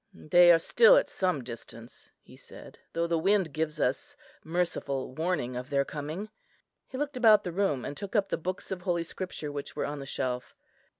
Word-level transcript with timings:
"They 0.15 0.51
are 0.51 0.57
still 0.57 0.97
at 0.97 1.09
some 1.11 1.43
distance," 1.43 2.09
he 2.23 2.35
said, 2.35 2.79
"though 2.91 3.05
the 3.05 3.19
wind 3.19 3.53
gives 3.53 3.79
us 3.79 4.15
merciful 4.43 5.13
warning 5.13 5.55
of 5.55 5.69
their 5.69 5.85
coming." 5.85 6.27
He 6.87 6.97
looked 6.97 7.17
about 7.17 7.43
the 7.43 7.51
room, 7.51 7.85
and 7.85 7.95
took 7.95 8.15
up 8.15 8.27
the 8.29 8.37
books 8.39 8.71
of 8.71 8.81
Holy 8.81 9.03
Scripture 9.03 9.51
which 9.51 9.75
were 9.75 9.85
on 9.85 9.99
the 9.99 10.07
shelf. 10.07 10.55